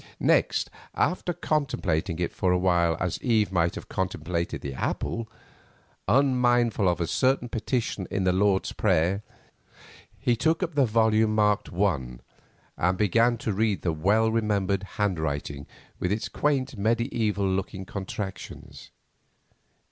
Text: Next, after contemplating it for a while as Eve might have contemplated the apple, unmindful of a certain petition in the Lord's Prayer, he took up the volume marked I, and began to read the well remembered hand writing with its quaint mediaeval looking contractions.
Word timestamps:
Next, 0.19 0.71
after 0.95 1.31
contemplating 1.31 2.17
it 2.17 2.33
for 2.33 2.51
a 2.51 2.57
while 2.57 2.97
as 2.99 3.21
Eve 3.21 3.51
might 3.51 3.75
have 3.75 3.87
contemplated 3.87 4.61
the 4.61 4.73
apple, 4.73 5.29
unmindful 6.07 6.89
of 6.89 6.99
a 6.99 7.05
certain 7.05 7.47
petition 7.47 8.07
in 8.09 8.23
the 8.23 8.33
Lord's 8.33 8.71
Prayer, 8.71 9.21
he 10.17 10.35
took 10.35 10.63
up 10.63 10.73
the 10.73 10.87
volume 10.87 11.35
marked 11.35 11.71
I, 11.71 12.17
and 12.79 12.97
began 12.97 13.37
to 13.37 13.53
read 13.53 13.83
the 13.83 13.93
well 13.93 14.31
remembered 14.31 14.81
hand 14.97 15.19
writing 15.19 15.67
with 15.99 16.11
its 16.11 16.29
quaint 16.29 16.75
mediaeval 16.75 17.47
looking 17.47 17.85
contractions. 17.85 18.89